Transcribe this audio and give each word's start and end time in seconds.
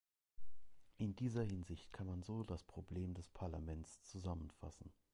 In 0.97 1.15
dieser 1.15 1.43
Hinsicht 1.43 1.93
kann 1.93 2.07
man 2.07 2.23
so 2.23 2.41
das 2.41 2.63
Problem 2.63 3.13
des 3.13 3.29
Parlaments 3.29 4.01
zusammenfassen. 4.01 4.91